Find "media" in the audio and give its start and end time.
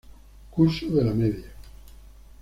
1.13-1.51